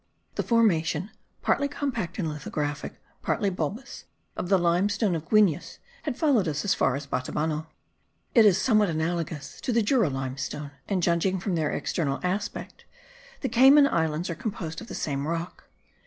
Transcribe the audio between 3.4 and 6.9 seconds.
bulbous, of the limestone of Guines, had followed us as